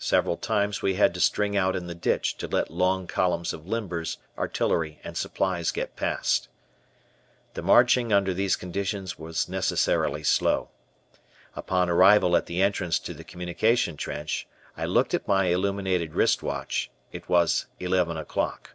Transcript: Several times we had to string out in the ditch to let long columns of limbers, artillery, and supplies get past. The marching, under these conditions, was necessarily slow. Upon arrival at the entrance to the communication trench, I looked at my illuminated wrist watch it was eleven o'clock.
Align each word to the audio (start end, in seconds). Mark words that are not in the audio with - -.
Several 0.00 0.36
times 0.36 0.82
we 0.82 0.94
had 0.94 1.14
to 1.14 1.20
string 1.20 1.56
out 1.56 1.76
in 1.76 1.86
the 1.86 1.94
ditch 1.94 2.36
to 2.38 2.48
let 2.48 2.68
long 2.68 3.06
columns 3.06 3.52
of 3.52 3.64
limbers, 3.64 4.18
artillery, 4.36 4.98
and 5.04 5.16
supplies 5.16 5.70
get 5.70 5.94
past. 5.94 6.48
The 7.54 7.62
marching, 7.62 8.12
under 8.12 8.34
these 8.34 8.56
conditions, 8.56 9.20
was 9.20 9.48
necessarily 9.48 10.24
slow. 10.24 10.70
Upon 11.54 11.88
arrival 11.88 12.36
at 12.36 12.46
the 12.46 12.60
entrance 12.60 12.98
to 12.98 13.14
the 13.14 13.22
communication 13.22 13.96
trench, 13.96 14.48
I 14.76 14.84
looked 14.84 15.14
at 15.14 15.28
my 15.28 15.44
illuminated 15.44 16.12
wrist 16.12 16.42
watch 16.42 16.90
it 17.12 17.28
was 17.28 17.66
eleven 17.78 18.16
o'clock. 18.16 18.74